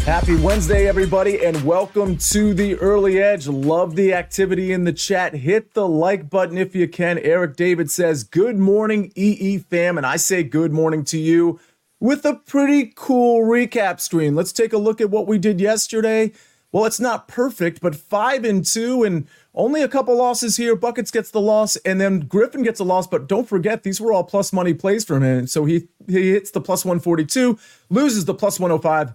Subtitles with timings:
[0.00, 3.46] Happy Wednesday, everybody, and welcome to the early edge.
[3.46, 5.34] Love the activity in the chat.
[5.34, 7.18] Hit the like button if you can.
[7.18, 9.96] Eric David says, Good morning, EE fam.
[9.96, 11.60] And I say good morning to you
[12.00, 14.34] with a pretty cool recap screen.
[14.34, 16.32] Let's take a look at what we did yesterday.
[16.70, 20.76] Well, it's not perfect, but five and two, and only a couple losses here.
[20.76, 23.06] Buckets gets the loss, and then Griffin gets a loss.
[23.06, 25.46] But don't forget, these were all plus money plays from him.
[25.46, 29.14] So he he hits the plus 142, loses the plus 105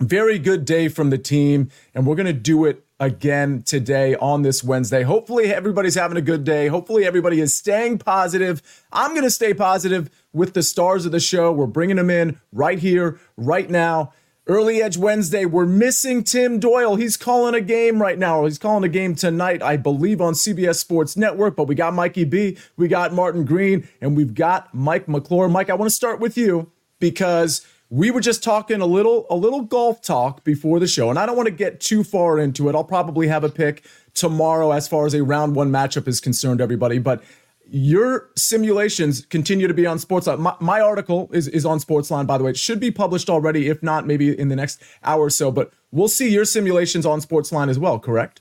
[0.00, 4.42] very good day from the team, and we're going to do it again today on
[4.42, 5.02] this Wednesday.
[5.02, 6.68] Hopefully, everybody's having a good day.
[6.68, 8.62] Hopefully, everybody is staying positive.
[8.92, 11.52] I'm going to stay positive with the stars of the show.
[11.52, 14.12] We're bringing them in right here, right now.
[14.46, 16.96] Early Edge Wednesday, we're missing Tim Doyle.
[16.96, 18.44] He's calling a game right now.
[18.44, 21.56] He's calling a game tonight, I believe, on CBS Sports Network.
[21.56, 25.48] But we got Mikey B, we got Martin Green, and we've got Mike McClure.
[25.48, 29.34] Mike, I want to start with you because we were just talking a little a
[29.34, 32.68] little golf talk before the show and i don't want to get too far into
[32.68, 33.84] it i'll probably have a pick
[34.14, 37.22] tomorrow as far as a round one matchup is concerned everybody but
[37.66, 42.36] your simulations continue to be on sportsline my, my article is, is on sportsline by
[42.36, 45.30] the way it should be published already if not maybe in the next hour or
[45.30, 48.40] so but we'll see your simulations on sportsline as well correct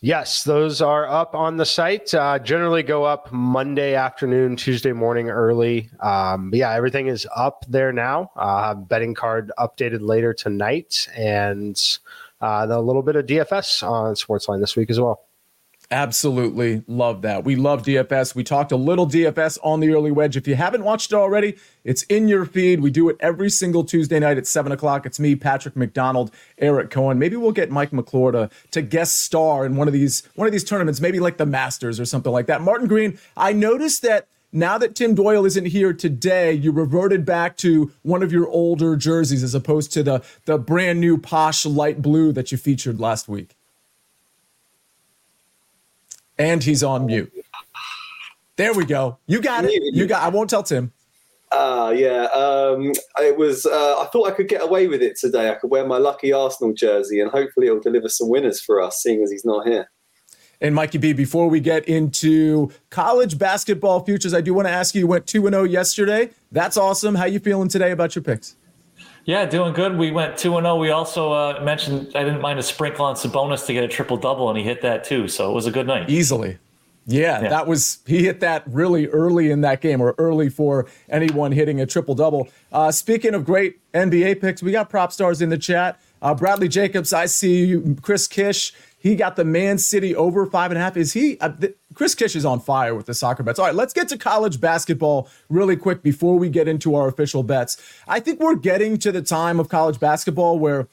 [0.00, 2.12] Yes, those are up on the site.
[2.12, 5.88] Uh, generally go up Monday afternoon, Tuesday morning early.
[6.00, 8.30] Um, yeah, everything is up there now.
[8.36, 11.80] Uh, betting card updated later tonight, and
[12.40, 15.27] uh, a little bit of DFS on Sportsline this week as well.
[15.90, 17.44] Absolutely love that.
[17.44, 18.34] We love DFS.
[18.34, 20.36] We talked a little DFS on the early wedge.
[20.36, 22.80] If you haven't watched it already, it's in your feed.
[22.80, 25.06] We do it every single Tuesday night at seven o'clock.
[25.06, 27.18] It's me, Patrick McDonald, Eric Cohen.
[27.18, 30.52] Maybe we'll get Mike McClure to, to guest star in one of these one of
[30.52, 32.60] these tournaments, maybe like the Masters or something like that.
[32.60, 37.56] Martin Green, I noticed that now that Tim Doyle isn't here today, you reverted back
[37.58, 42.02] to one of your older jerseys as opposed to the the brand new posh light
[42.02, 43.57] blue that you featured last week
[46.38, 47.32] and he's on mute.
[48.56, 49.18] There we go.
[49.26, 49.82] You got it.
[49.94, 50.22] You got.
[50.22, 50.92] I won't tell Tim.
[51.52, 52.24] Ah, uh, yeah.
[52.24, 53.64] Um, it was.
[53.64, 55.50] Uh, I thought I could get away with it today.
[55.50, 59.00] I could wear my lucky Arsenal jersey, and hopefully, it'll deliver some winners for us,
[59.00, 59.88] seeing as he's not here.
[60.60, 64.94] And Mikey B, before we get into college basketball futures, I do want to ask
[64.94, 65.02] you.
[65.02, 66.30] You went two and zero oh yesterday.
[66.50, 67.14] That's awesome.
[67.14, 68.56] How you feeling today about your picks?
[69.28, 69.98] Yeah, doing good.
[69.98, 70.76] We went two and zero.
[70.76, 70.78] Oh.
[70.78, 74.16] We also uh, mentioned I didn't mind a sprinkle on Sabonis to get a triple
[74.16, 75.28] double, and he hit that too.
[75.28, 76.08] So it was a good night.
[76.08, 76.56] Easily.
[77.04, 80.86] Yeah, yeah, that was he hit that really early in that game, or early for
[81.10, 82.48] anyone hitting a triple double.
[82.72, 86.00] Uh, speaking of great NBA picks, we got prop stars in the chat.
[86.22, 87.98] Uh, Bradley Jacobs, I see you.
[88.00, 90.96] Chris Kish, he got the Man City over five and a half.
[90.96, 91.38] Is he?
[91.38, 93.58] Uh, th- Chris Kish is on fire with the soccer bets.
[93.58, 97.42] All right, let's get to college basketball really quick before we get into our official
[97.42, 97.76] bets.
[98.06, 100.88] I think we're getting to the time of college basketball where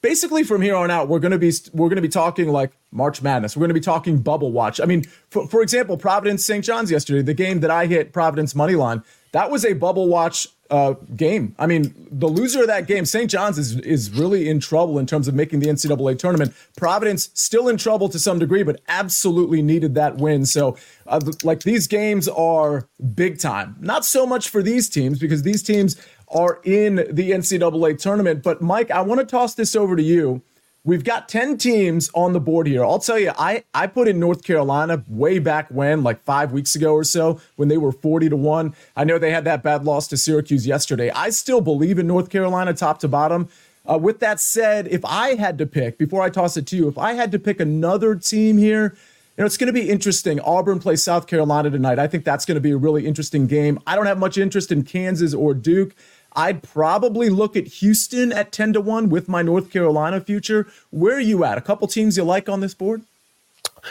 [0.00, 2.72] basically from here on out we're going to be we're going to be talking like
[2.90, 3.56] March Madness.
[3.56, 4.80] We're going to be talking bubble watch.
[4.80, 6.64] I mean, for, for example, Providence St.
[6.64, 10.46] John's yesterday, the game that I hit Providence money line, that was a bubble watch
[10.70, 11.54] uh, game.
[11.58, 13.30] I mean, the loser of that game, St.
[13.30, 16.54] John's, is is really in trouble in terms of making the NCAA tournament.
[16.76, 20.44] Providence still in trouble to some degree, but absolutely needed that win.
[20.44, 20.76] So,
[21.06, 23.76] uh, like these games are big time.
[23.80, 25.96] Not so much for these teams because these teams
[26.28, 28.42] are in the NCAA tournament.
[28.42, 30.42] But Mike, I want to toss this over to you.
[30.88, 32.82] We've got 10 teams on the board here.
[32.82, 36.74] I'll tell you, I, I put in North Carolina way back when, like five weeks
[36.74, 38.74] ago or so, when they were 40 to 1.
[38.96, 41.10] I know they had that bad loss to Syracuse yesterday.
[41.10, 43.50] I still believe in North Carolina top to bottom.
[43.84, 46.88] Uh, with that said, if I had to pick, before I toss it to you,
[46.88, 48.96] if I had to pick another team here,
[49.36, 50.40] you know, it's going to be interesting.
[50.40, 51.98] Auburn plays South Carolina tonight.
[51.98, 53.78] I think that's going to be a really interesting game.
[53.86, 55.94] I don't have much interest in Kansas or Duke.
[56.38, 60.68] I'd probably look at Houston at 10 to 1 with my North Carolina future.
[60.90, 61.58] Where are you at?
[61.58, 63.02] A couple teams you like on this board?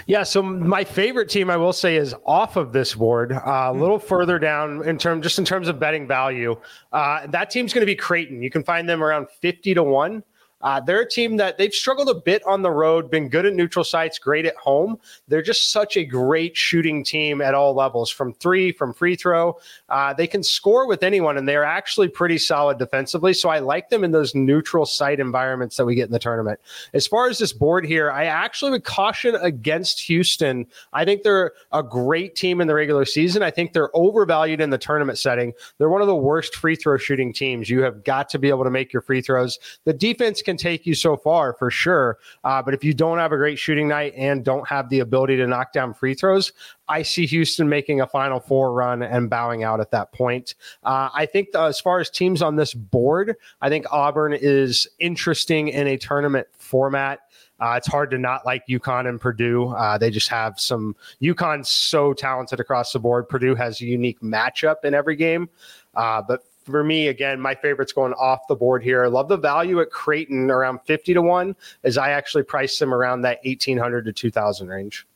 [0.05, 3.73] Yeah, so my favorite team, I will say, is off of this board, uh, a
[3.73, 3.81] hmm.
[3.81, 6.57] little further down in term, just in terms of betting value.
[6.94, 8.41] Uh, that team's going to be Creighton.
[8.41, 10.23] You can find them around fifty to one.
[10.62, 13.54] Uh, they're a team that they've struggled a bit on the road, been good at
[13.54, 15.00] neutral sites, great at home.
[15.27, 19.59] They're just such a great shooting team at all levels from three, from free throw.
[19.89, 23.33] Uh, they can score with anyone, and they're actually pretty solid defensively.
[23.33, 26.60] So I like them in those neutral site environments that we get in the tournament.
[26.94, 30.65] As far as this board here, I actually would caution against Houston.
[30.94, 33.44] I think they're a great team in the regular season.
[33.44, 35.53] I think they're overvalued in the tournament setting.
[35.77, 37.69] They're one of the worst free throw shooting teams.
[37.69, 39.60] You have got to be able to make your free throws.
[39.86, 42.17] The defense can take you so far for sure.
[42.44, 45.35] Uh, but if you don't have a great shooting night and don't have the ability
[45.35, 46.53] to knock down free throws,
[46.88, 50.55] I see Houston making a Final Four run and bowing out at that point.
[50.83, 54.88] Uh, I think the, as far as teams on this board, I think Auburn is
[54.99, 57.19] interesting in a tournament format.
[57.59, 59.69] Uh, it's hard to not like UConn and Purdue.
[59.69, 60.95] Uh, they just have some.
[61.21, 63.27] UConn's so talented across the board.
[63.27, 65.50] Purdue has a unique matchup in every game.
[65.95, 69.03] Uh, but for me, again, my favorite's going off the board here.
[69.03, 72.93] I love the value at Creighton around 50 to 1 as I actually price them
[72.93, 75.07] around that 1800 to 2000 range.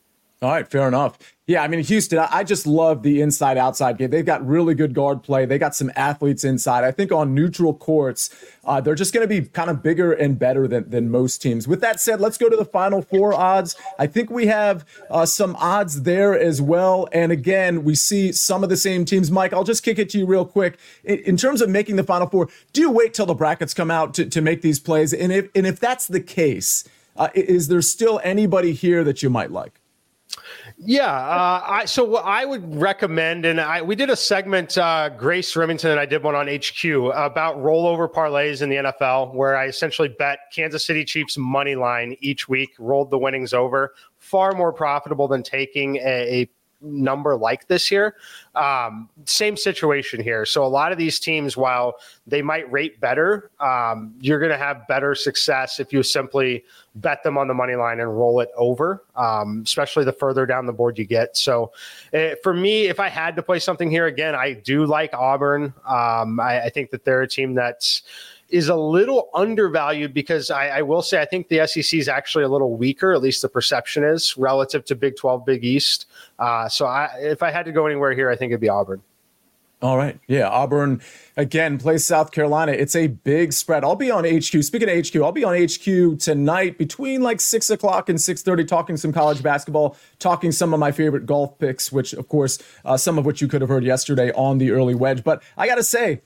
[0.43, 1.19] All right, fair enough.
[1.45, 4.09] Yeah, I mean, Houston, I just love the inside outside game.
[4.09, 5.45] They've got really good guard play.
[5.45, 6.83] They got some athletes inside.
[6.83, 8.31] I think on neutral courts,
[8.63, 11.67] uh, they're just going to be kind of bigger and better than, than most teams.
[11.67, 13.75] With that said, let's go to the final four odds.
[13.99, 17.07] I think we have uh, some odds there as well.
[17.11, 19.29] And again, we see some of the same teams.
[19.29, 20.79] Mike, I'll just kick it to you real quick.
[21.03, 23.91] In, in terms of making the final four, do you wait till the brackets come
[23.91, 25.13] out to, to make these plays?
[25.13, 26.83] And if, and if that's the case,
[27.15, 29.80] uh, is there still anybody here that you might like?
[30.83, 35.09] Yeah, uh, I, so what I would recommend, and I, we did a segment, uh,
[35.09, 36.83] Grace Remington and I did one on HQ
[37.13, 42.17] about rollover parlays in the NFL, where I essentially bet Kansas City Chiefs money line
[42.19, 43.93] each week, rolled the winnings over.
[44.17, 46.49] Far more profitable than taking a, a
[46.81, 48.15] number like this here.
[48.55, 50.45] Um, same situation here.
[50.45, 51.95] So a lot of these teams, while
[52.27, 56.63] they might rate better, um, you're going to have better success if you simply
[56.95, 60.65] bet them on the money line and roll it over, um, especially the further down
[60.65, 61.37] the board you get.
[61.37, 61.71] So
[62.13, 65.73] uh, for me, if I had to play something here again, I do like Auburn.
[65.87, 68.03] Um, I, I think that they're a team that's
[68.51, 72.43] is a little undervalued because I, I, will say I think the SEC is actually
[72.43, 76.07] a little weaker, at least the perception is relative to Big 12, Big East.
[76.39, 79.01] Uh, so I, if I had to go anywhere here, I think it'd be Auburn.
[79.81, 80.19] All right.
[80.27, 80.47] Yeah.
[80.47, 81.01] Auburn
[81.35, 82.71] again plays South Carolina.
[82.71, 83.83] It's a big spread.
[83.83, 84.63] I'll be on HQ.
[84.63, 88.63] Speaking of HQ, I'll be on HQ tonight between like six o'clock and six thirty,
[88.63, 92.95] talking some college basketball, talking some of my favorite golf picks, which of course, uh,
[92.95, 95.23] some of which you could have heard yesterday on the early wedge.
[95.23, 96.21] But I got to say,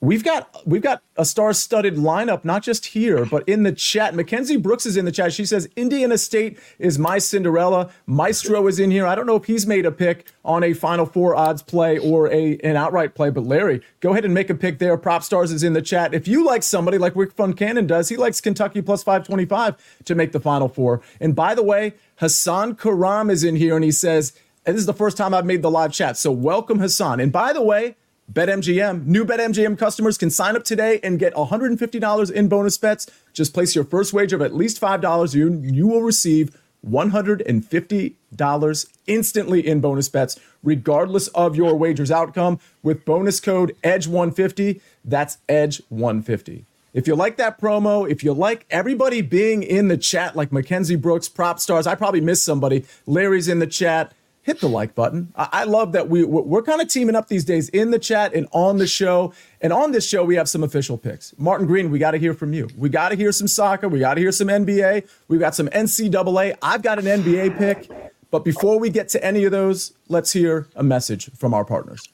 [0.00, 4.14] We've got we've got a star-studded lineup, not just here, but in the chat.
[4.14, 5.32] Mackenzie Brooks is in the chat.
[5.32, 7.90] She says Indiana State is my Cinderella.
[8.04, 9.06] Maestro is in here.
[9.06, 12.30] I don't know if he's made a pick on a Final Four odds play or
[12.30, 14.98] a an outright play, but Larry, go ahead and make a pick there.
[14.98, 16.12] Prop Stars is in the chat.
[16.12, 20.32] If you like somebody like Rick Cannon does, he likes Kentucky plus 525 to make
[20.32, 21.00] the Final Four.
[21.18, 24.34] And by the way, Hassan Karam is in here and he says,
[24.66, 26.18] and this is the first time I've made the live chat.
[26.18, 27.20] So welcome, Hassan.
[27.20, 27.96] And by the way,
[28.32, 29.06] BetMGM.
[29.06, 33.10] New BetMGM customers can sign up today and get $150 in bonus bets.
[33.32, 35.34] Just place your first wager of at least $5.
[35.34, 36.56] You, you will receive
[36.88, 44.80] $150 instantly in bonus bets, regardless of your wager's outcome, with bonus code EDGE150.
[45.04, 46.64] That's EDGE150.
[46.92, 50.94] If you like that promo, if you like everybody being in the chat, like Mackenzie
[50.94, 52.84] Brooks, Prop Stars, I probably missed somebody.
[53.06, 54.12] Larry's in the chat
[54.44, 55.32] hit the like button.
[55.34, 58.46] I, love that we we're kind of teaming up these days in the chat and
[58.52, 59.32] on the show.
[59.62, 61.34] And on this show, we have some official picks.
[61.38, 62.68] Martin Green, we got to hear from you.
[62.76, 63.88] We got to hear some soccer.
[63.88, 65.08] We got to hear some NBA.
[65.28, 66.56] We've got some NCAA.
[66.62, 67.90] I've got an NBA pick.
[68.30, 72.06] But before we get to any of those, let's hear a message from our partners.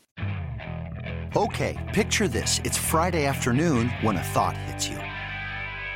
[1.36, 4.98] Okay, picture this: it's Friday afternoon when a thought hits you.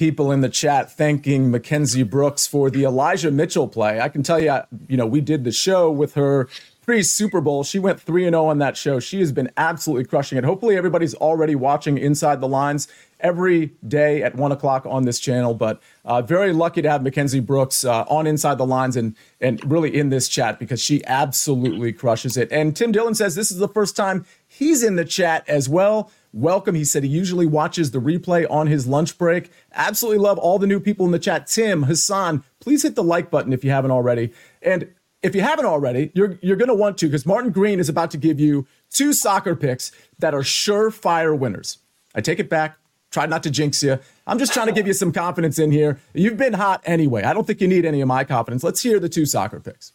[0.00, 4.00] People in the chat thanking Mackenzie Brooks for the Elijah Mitchell play.
[4.00, 6.48] I can tell you, you know, we did the show with her
[6.80, 7.64] pre Super Bowl.
[7.64, 8.98] She went 3 0 on that show.
[8.98, 10.44] She has been absolutely crushing it.
[10.44, 12.88] Hopefully, everybody's already watching Inside the Lines
[13.20, 15.52] every day at 1 o'clock on this channel.
[15.52, 19.62] But uh, very lucky to have Mackenzie Brooks uh, on Inside the Lines and, and
[19.70, 22.50] really in this chat because she absolutely crushes it.
[22.50, 26.10] And Tim Dillon says this is the first time he's in the chat as well.
[26.32, 26.76] Welcome.
[26.76, 29.50] He said he usually watches the replay on his lunch break.
[29.72, 31.48] Absolutely love all the new people in the chat.
[31.48, 34.32] Tim, Hassan, please hit the like button if you haven't already.
[34.62, 37.88] And if you haven't already, you're you're going to want to because Martin Green is
[37.88, 41.78] about to give you two soccer picks that are surefire winners.
[42.14, 42.76] I take it back.
[43.10, 43.98] Try not to jinx you.
[44.26, 45.98] I'm just trying to give you some confidence in here.
[46.14, 47.24] You've been hot anyway.
[47.24, 48.62] I don't think you need any of my confidence.
[48.62, 49.92] Let's hear the two soccer picks.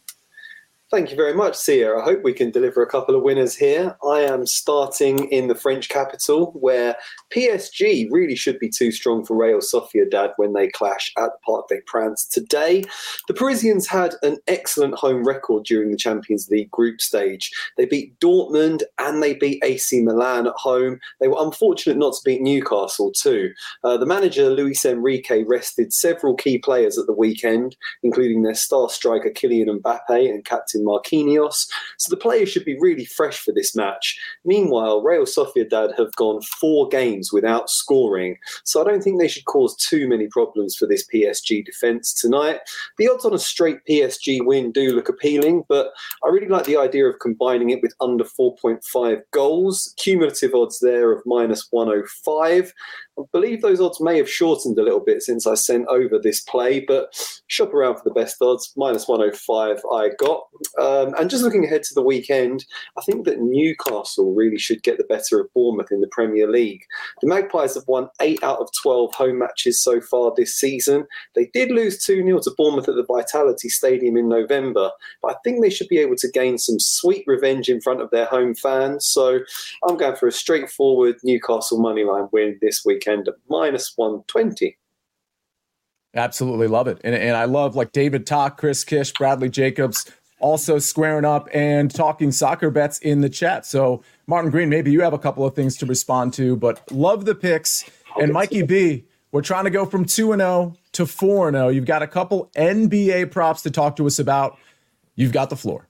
[0.92, 1.98] Thank you very much, Sia.
[1.98, 3.98] I hope we can deliver a couple of winners here.
[4.08, 6.96] I am starting in the French capital, where
[7.34, 11.70] PSG really should be too strong for Real Sociedad when they clash at the Parc
[11.70, 12.84] des Princes today.
[13.28, 17.52] The Parisians had an excellent home record during the Champions League group stage.
[17.78, 21.00] They beat Dortmund and they beat AC Milan at home.
[21.20, 23.52] They were unfortunate not to beat Newcastle too.
[23.84, 28.88] Uh, the manager Luis Enrique rested several key players at the weekend, including their star
[28.88, 31.68] striker Kylian Mbappe and captain in Marquinhos.
[31.98, 34.20] So the players should be really fresh for this match.
[34.44, 39.46] Meanwhile, Real Sociedad have gone four games without scoring, so I don't think they should
[39.46, 42.60] cause too many problems for this PSG defence tonight.
[42.98, 45.92] The odds on a straight PSG win do look appealing, but
[46.24, 49.94] I really like the idea of combining it with under 4.5 goals.
[49.98, 52.74] Cumulative odds there of minus 105.
[53.18, 56.42] I believe those odds may have shortened a little bit since I sent over this
[56.42, 57.16] play, but
[57.48, 58.74] shop around for the best odds.
[58.76, 60.44] Minus 105 I got.
[60.80, 62.66] Um, and just looking ahead to the weekend,
[62.98, 66.84] I think that Newcastle really should get the better of Bournemouth in the Premier League.
[67.22, 71.06] The Magpies have won 8 out of 12 home matches so far this season.
[71.36, 74.92] They did lose 2 0 to Bournemouth at the Vitality Stadium in November,
[75.22, 78.10] but I think they should be able to gain some sweet revenge in front of
[78.12, 79.06] their home fans.
[79.06, 79.40] So
[79.88, 84.78] I'm going for a straightforward Newcastle moneyline win this weekend at minus 120.
[86.16, 87.00] Absolutely love it.
[87.04, 90.10] And, and I love like David Talk, Chris Kish, Bradley Jacobs,
[90.40, 93.66] also squaring up and talking soccer bets in the chat.
[93.66, 97.26] So, Martin Green, maybe you have a couple of things to respond to, but love
[97.26, 97.90] the picks.
[98.20, 101.68] And Mikey B, we're trying to go from 2 and 0 to 4 and 0.
[101.70, 104.58] You've got a couple NBA props to talk to us about.
[105.16, 105.88] You've got the floor.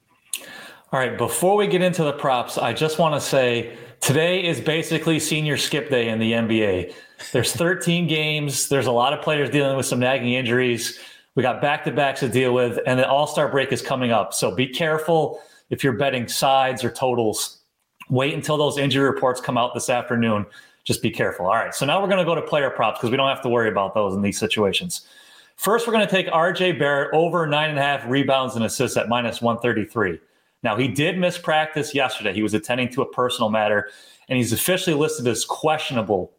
[0.91, 4.61] All right, before we get into the props, I just want to say today is
[4.61, 6.93] basically senior skip day in the NBA.
[7.31, 10.99] There's 13 games, there's a lot of players dealing with some nagging injuries.
[11.33, 14.11] We got back to backs to deal with, and the All Star break is coming
[14.11, 14.31] up.
[14.31, 17.63] So be careful if you're betting sides or totals.
[18.07, 20.45] Wait until those injury reports come out this afternoon.
[20.83, 21.47] Just be careful.
[21.47, 21.73] All right.
[21.73, 23.69] So now we're going to go to player props because we don't have to worry
[23.69, 25.07] about those in these situations.
[25.55, 28.97] First, we're going to take RJ Barrett over nine and a half rebounds and assists
[28.97, 30.19] at minus 133.
[30.65, 32.33] Now, he did miss practice yesterday.
[32.33, 33.91] He was attending to a personal matter,
[34.27, 36.31] and he's officially listed as questionable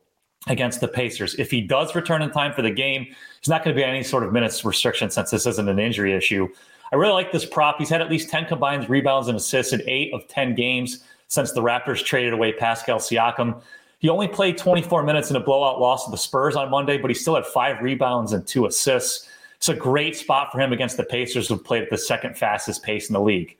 [0.49, 1.37] against the Pacers.
[1.37, 4.03] If he does return in time for the game, he's not going to be any
[4.03, 6.49] sort of minutes restriction since this isn't an injury issue.
[6.93, 7.77] I really like this prop.
[7.79, 11.53] He's had at least 10 combined rebounds and assists in eight of 10 games since
[11.53, 13.63] the Raptors traded away Pascal Siakam.
[14.01, 17.13] He only played 24 minutes in a blowout loss to the Spurs on Monday, but
[17.13, 19.29] he still had five rebounds and two assists.
[19.59, 22.83] It's a great spot for him against the Pacers, who played at the second fastest
[22.83, 23.57] pace in the league.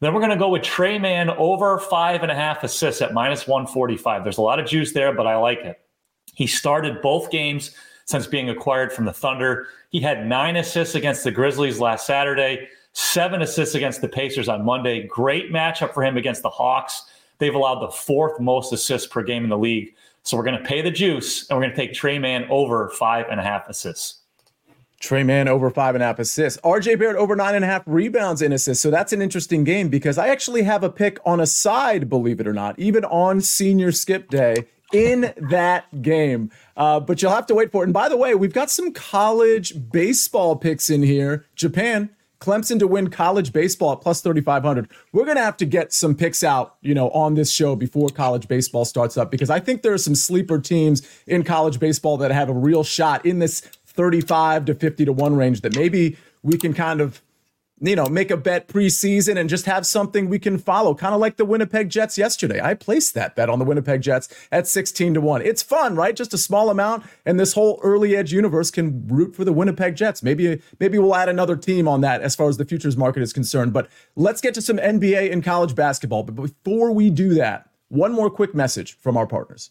[0.00, 3.14] Then we're going to go with Tre Mann over five and a half assists at
[3.14, 4.22] minus 145.
[4.22, 5.80] There's a lot of juice there, but I like it.
[6.34, 7.70] He started both games
[8.06, 9.68] since being acquired from the Thunder.
[9.90, 14.64] He had nine assists against the Grizzlies last Saturday, seven assists against the Pacers on
[14.64, 15.06] Monday.
[15.06, 17.04] Great matchup for him against the Hawks.
[17.38, 19.94] They've allowed the fourth most assists per game in the league.
[20.22, 22.88] So we're going to pay the juice and we're going to take Tre Mann over
[22.90, 24.23] five and a half assists.
[25.04, 26.58] Tre Mann over five and a half assists.
[26.62, 28.82] RJ Barrett over nine and a half rebounds and assists.
[28.82, 32.40] So that's an interesting game because I actually have a pick on a side, believe
[32.40, 36.50] it or not, even on senior skip day in that game.
[36.74, 37.86] Uh, but you'll have to wait for it.
[37.86, 41.44] And by the way, we've got some college baseball picks in here.
[41.54, 42.08] Japan,
[42.40, 44.88] Clemson to win college baseball at plus 3,500.
[45.12, 48.08] We're going to have to get some picks out, you know, on this show before
[48.08, 52.16] college baseball starts up because I think there are some sleeper teams in college baseball
[52.18, 53.62] that have a real shot in this
[53.94, 57.22] 35 to 50 to 1 range that maybe we can kind of
[57.80, 61.20] you know, make a bet preseason and just have something we can follow, kind of
[61.20, 62.60] like the Winnipeg Jets yesterday.
[62.62, 65.42] I placed that bet on the Winnipeg Jets at 16 to 1.
[65.42, 66.14] It's fun, right?
[66.14, 69.96] Just a small amount, and this whole early edge universe can root for the Winnipeg
[69.96, 70.22] Jets.
[70.22, 73.32] Maybe maybe we'll add another team on that as far as the futures market is
[73.32, 73.72] concerned.
[73.72, 76.22] But let's get to some NBA and college basketball.
[76.22, 79.70] But before we do that, one more quick message from our partners.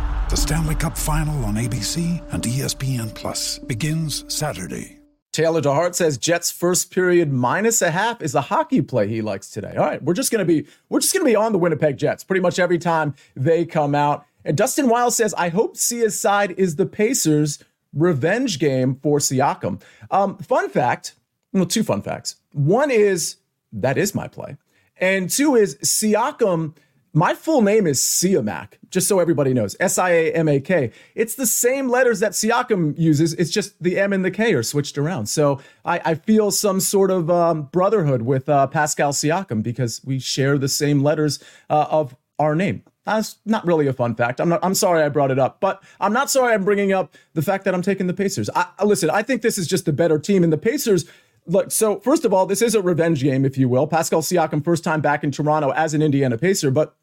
[0.31, 4.97] The Stanley Cup Final on ABC and ESPN Plus begins Saturday.
[5.33, 9.51] Taylor DeHart says Jets first period minus a half is a hockey play he likes
[9.51, 9.75] today.
[9.75, 12.39] All right, we're just gonna be we're just gonna be on the Winnipeg Jets pretty
[12.39, 14.25] much every time they come out.
[14.45, 17.61] And Dustin Wild says, I hope Sia's side is the Pacers
[17.93, 19.81] revenge game for Siakam.
[20.11, 21.15] Um, fun fact,
[21.51, 22.37] well, two fun facts.
[22.53, 23.35] One is
[23.73, 24.55] that is my play,
[24.95, 26.73] and two is Siakam
[27.13, 29.75] my full name is Siamak, just so everybody knows.
[29.79, 30.91] S I A M A K.
[31.13, 33.33] It's the same letters that Siakam uses.
[33.33, 35.27] It's just the M and the K are switched around.
[35.27, 40.19] So I, I feel some sort of um, brotherhood with uh, Pascal Siakam because we
[40.19, 42.83] share the same letters uh, of our name.
[43.05, 44.39] That's not really a fun fact.
[44.39, 44.59] I'm not.
[44.63, 47.65] I'm sorry I brought it up, but I'm not sorry I'm bringing up the fact
[47.65, 48.49] that I'm taking the Pacers.
[48.55, 51.05] I, listen, I think this is just a better team, and the Pacers
[51.45, 53.87] look, so first of all, this is a revenge game, if you will.
[53.87, 56.95] Pascal Siakam, first time back in Toronto as an Indiana Pacer, but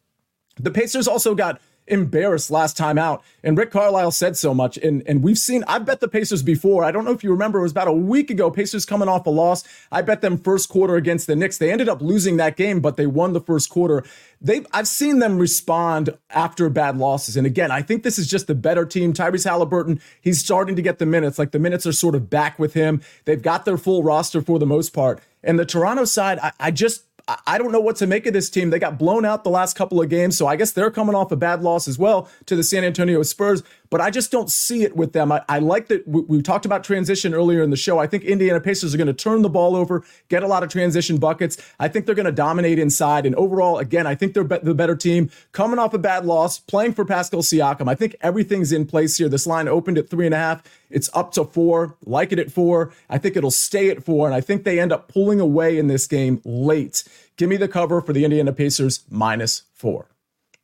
[0.59, 3.23] the Pacers also got embarrassed last time out.
[3.43, 4.77] And Rick Carlisle said so much.
[4.79, 6.85] And, and we've seen, I've bet the Pacers before.
[6.85, 8.51] I don't know if you remember, it was about a week ago.
[8.51, 9.65] Pacers coming off a loss.
[9.91, 11.59] I bet them first quarter against the Knicks.
[11.59, 14.05] They ended up losing that game, but they won the first quarter.
[14.41, 17.37] They, I've seen them respond after bad losses.
[17.37, 19.13] And again, I think this is just the better team.
[19.13, 21.39] Tyrese Halliburton, he's starting to get the minutes.
[21.39, 23.01] Like the minutes are sort of back with him.
[23.25, 25.21] They've got their full roster for the most part.
[25.43, 27.05] And the Toronto side, I, I just,
[27.47, 28.71] I don't know what to make of this team.
[28.71, 31.31] They got blown out the last couple of games, so I guess they're coming off
[31.31, 34.83] a bad loss as well to the San Antonio Spurs but I just don't see
[34.83, 35.33] it with them.
[35.33, 37.99] I, I like that we, we, talked about transition earlier in the show.
[37.99, 40.71] I think Indiana Pacers are going to turn the ball over, get a lot of
[40.71, 41.57] transition buckets.
[41.79, 43.27] I think they're going to dominate inside.
[43.27, 46.59] And overall, again, I think they're be- the better team coming off a bad loss,
[46.59, 47.89] playing for Pascal Siakam.
[47.89, 49.29] I think everything's in place here.
[49.29, 50.63] This line opened at three and a half.
[50.91, 51.97] It's up to four.
[52.05, 52.93] Like it at four.
[53.11, 54.27] I think it'll stay at four.
[54.27, 57.05] And I think they end up pulling away in this game late.
[57.37, 60.09] Give me the cover for the Indiana Pacers minus four.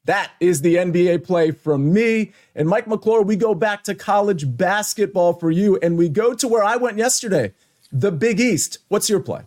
[0.05, 2.33] That is the NBA play from me.
[2.55, 6.47] And Mike McClure, we go back to college basketball for you, and we go to
[6.47, 7.55] where I went yesterday,
[7.91, 8.79] the Big East.
[8.89, 9.43] What's your play?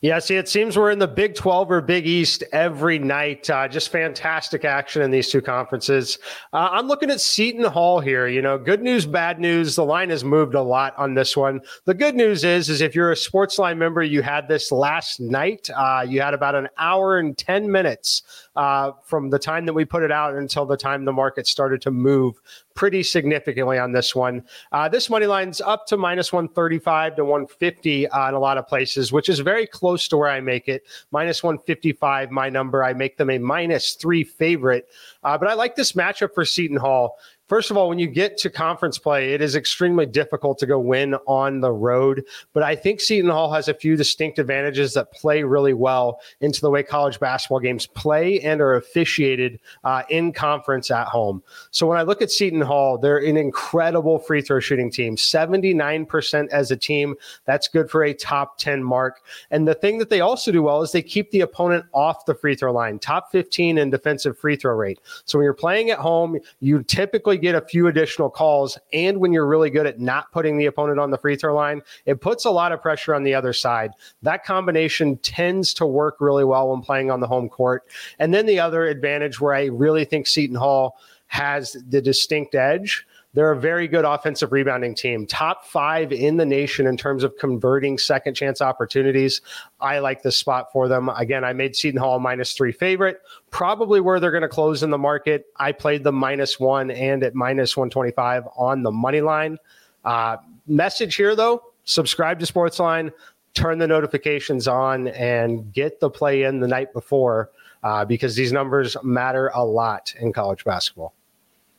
[0.00, 3.48] Yeah, see, it seems we're in the Big 12 or Big East every night.
[3.48, 6.18] Uh, just fantastic action in these two conferences.
[6.52, 8.26] Uh, I'm looking at Seton Hall here.
[8.26, 9.76] You know, good news, bad news.
[9.76, 11.60] The line has moved a lot on this one.
[11.86, 15.70] The good news is, is if you're a Sportsline member, you had this last night.
[15.74, 18.22] Uh, you had about an hour and 10 minutes
[18.56, 21.80] uh, from the time that we put it out until the time the market started
[21.82, 22.40] to move
[22.74, 24.42] pretty significantly on this one.
[24.72, 28.66] Uh, this money line's up to minus 135 to 150 uh, in a lot of
[28.66, 30.84] places, which is very close to where I make it.
[31.10, 32.84] Minus 155, my number.
[32.84, 34.88] I make them a minus three favorite.
[35.22, 37.18] Uh, but I like this matchup for Seton Hall.
[37.50, 40.78] First of all, when you get to conference play, it is extremely difficult to go
[40.78, 42.24] win on the road.
[42.52, 46.60] But I think Seton Hall has a few distinct advantages that play really well into
[46.60, 51.42] the way college basketball games play and are officiated uh, in conference at home.
[51.72, 56.48] So when I look at Seton Hall, they're an incredible free throw shooting team, 79%
[56.50, 57.16] as a team.
[57.46, 59.22] That's good for a top 10 mark.
[59.50, 62.34] And the thing that they also do well is they keep the opponent off the
[62.36, 65.00] free throw line, top 15 in defensive free throw rate.
[65.24, 68.78] So when you're playing at home, you typically get a few additional calls.
[68.92, 71.82] And when you're really good at not putting the opponent on the free throw line,
[72.06, 73.92] it puts a lot of pressure on the other side.
[74.22, 77.84] That combination tends to work really well when playing on the home court.
[78.18, 83.06] And then the other advantage where I really think Seton Hall has the distinct edge
[83.32, 87.36] They're a very good offensive rebounding team, top five in the nation in terms of
[87.38, 89.40] converting second chance opportunities.
[89.80, 91.08] I like this spot for them.
[91.10, 94.90] Again, I made Seton Hall minus three favorite, probably where they're going to close in
[94.90, 95.46] the market.
[95.56, 99.58] I played the minus one and at minus 125 on the money line.
[100.04, 103.12] Uh, message here, though subscribe to Sportsline,
[103.54, 107.50] turn the notifications on, and get the play in the night before
[107.82, 111.14] uh, because these numbers matter a lot in college basketball.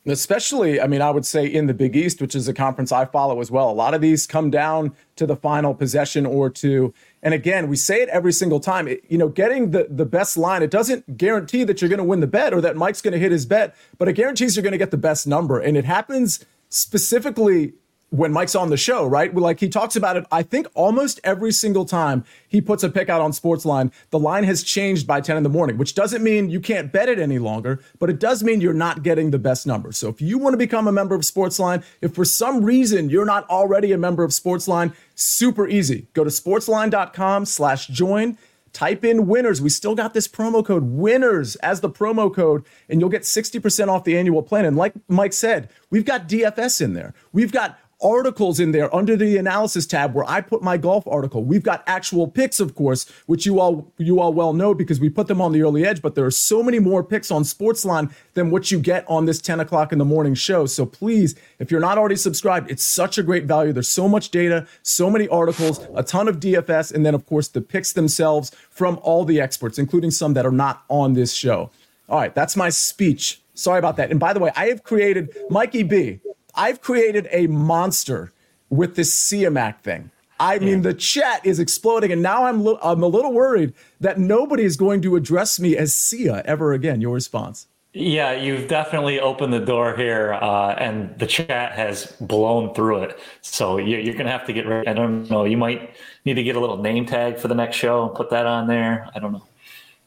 [0.05, 3.05] Especially, I mean, I would say in the Big East, which is a conference I
[3.05, 3.69] follow as well.
[3.69, 6.91] A lot of these come down to the final possession or two.
[7.21, 8.87] And again, we say it every single time.
[8.87, 12.03] It, you know, getting the, the best line, it doesn't guarantee that you're going to
[12.03, 14.63] win the bet or that Mike's going to hit his bet, but it guarantees you're
[14.63, 15.59] going to get the best number.
[15.59, 17.73] And it happens specifically
[18.11, 19.33] when Mike's on the show, right?
[19.33, 23.07] Like he talks about it, I think almost every single time he puts a pick
[23.07, 26.49] out on Sportsline, the line has changed by 10 in the morning, which doesn't mean
[26.49, 29.65] you can't bet it any longer, but it does mean you're not getting the best
[29.65, 29.93] number.
[29.93, 33.25] So if you want to become a member of Sportsline, if for some reason you're
[33.25, 36.07] not already a member of Sportsline, super easy.
[36.13, 38.37] Go to sportsline.com slash join.
[38.73, 39.61] Type in winners.
[39.61, 43.89] We still got this promo code winners as the promo code, and you'll get 60%
[43.89, 44.65] off the annual plan.
[44.65, 47.13] And like Mike said, we've got DFS in there.
[47.33, 51.43] We've got articles in there under the analysis tab where I put my golf article.
[51.43, 55.09] We've got actual picks, of course, which you all you all well know because we
[55.09, 56.01] put them on the early edge.
[56.01, 59.39] But there are so many more picks on Sportsline than what you get on this
[59.39, 60.65] 10 o'clock in the morning show.
[60.65, 63.73] So please, if you're not already subscribed, it's such a great value.
[63.73, 67.47] There's so much data, so many articles, a ton of DFS, and then of course
[67.47, 71.71] the picks themselves from all the experts, including some that are not on this show.
[72.09, 73.41] All right, that's my speech.
[73.53, 74.11] Sorry about that.
[74.11, 76.19] And by the way, I have created Mikey B.
[76.55, 78.31] I've created a monster
[78.69, 80.11] with this Siamak thing.
[80.39, 80.89] I mean, yeah.
[80.89, 84.75] the chat is exploding, and now I'm, lo- I'm a little worried that nobody is
[84.75, 86.99] going to address me as Sia ever again.
[86.99, 87.67] Your response?
[87.93, 93.19] Yeah, you've definitely opened the door here, uh, and the chat has blown through it.
[93.41, 94.87] So you're, you're going to have to get ready.
[94.87, 95.43] I don't know.
[95.43, 98.29] You might need to get a little name tag for the next show and put
[98.29, 99.09] that on there.
[99.13, 99.43] I don't know.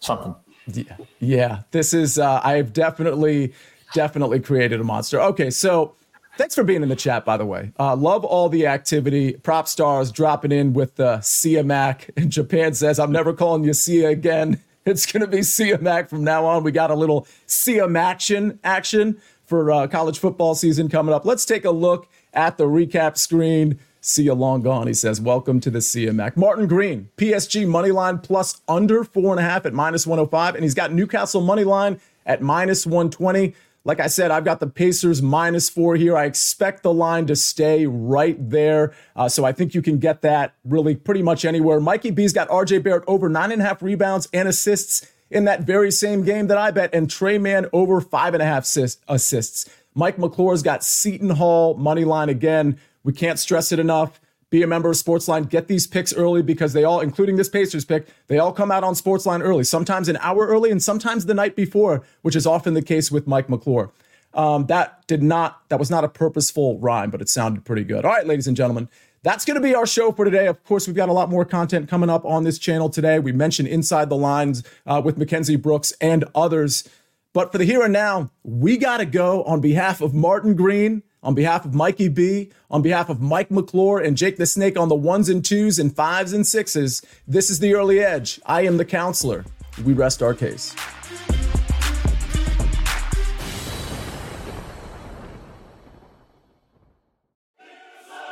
[0.01, 0.35] Something.
[0.67, 0.97] Yeah.
[1.21, 1.63] Yeah.
[1.71, 3.53] This is, uh, I've definitely,
[3.93, 5.21] definitely created a monster.
[5.21, 5.51] Okay.
[5.51, 5.95] So,
[6.37, 7.71] Thanks for being in the chat, by the way.
[7.79, 9.35] Uh, love all the activity.
[9.35, 12.11] Prop stars dropping in with the Sia Mac.
[12.17, 14.61] And Japan says, I'm never calling you Sia again.
[14.87, 16.63] It's going to be Sia Mac from now on.
[16.63, 21.25] We got a little Sia action action for uh, college football season coming up.
[21.25, 23.79] Let's take a look at the recap screen.
[24.03, 24.87] Sia long gone.
[24.87, 26.37] He says, Welcome to the Sia Mac.
[26.37, 30.55] Martin Green, PSG money line plus under four and a half at minus 105.
[30.55, 33.55] And he's got Newcastle money line at minus 120.
[33.87, 36.17] Like I said, I've got the Pacers minus four here.
[36.17, 38.95] I expect the line to stay right there.
[39.15, 41.81] Uh, so I think you can get that really pretty much anywhere.
[41.81, 45.63] Mikey B's got RJ Barrett over nine and a half rebounds and assists in that
[45.63, 48.65] very same game that I bet, and Tre Mann over five and a half
[49.09, 49.69] assists.
[49.95, 52.79] Mike McClure's got Seton Hall money line again.
[53.03, 54.21] We can't stress it enough
[54.55, 55.49] be a member of Sportsline.
[55.49, 58.85] Get these picks early because they all, including this Pacers pick, they all come out
[58.85, 62.75] on Sportsline early, sometimes an hour early and sometimes the night before, which is often
[62.75, 63.91] the case with Mike McClure.
[64.33, 68.05] Um, that did not, that was not a purposeful rhyme, but it sounded pretty good.
[68.05, 68.89] All right, ladies and gentlemen,
[69.25, 70.47] that's going to be our show for today.
[70.47, 73.19] Of course, we've got a lot more content coming up on this channel today.
[73.19, 76.89] We mentioned Inside the Lines uh, with Mackenzie Brooks and others.
[77.33, 81.03] But for the here and now, we got to go on behalf of Martin Green
[81.25, 84.89] on behalf of Mikey B, on behalf of Mike McClure and Jake the Snake on
[84.89, 88.41] the ones and twos and fives and sixes, this is the early edge.
[88.45, 89.45] I am the counselor.
[89.85, 90.77] We rest our case.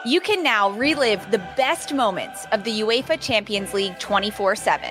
[0.05, 4.91] You can now relive the best moments of the UEFA Champions League 24 7.